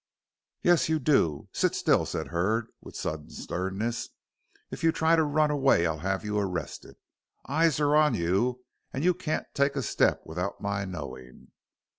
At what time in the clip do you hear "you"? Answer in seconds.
0.89-0.97, 4.83-4.91, 6.25-6.39, 8.15-8.63, 9.03-9.13